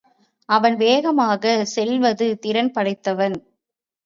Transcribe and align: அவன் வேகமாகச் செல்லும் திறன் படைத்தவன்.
அவன் 0.49 0.75
வேகமாகச் 0.75 1.65
செல்லும் 1.65 2.07
திறன் 2.39 2.71
படைத்தவன். 2.71 3.37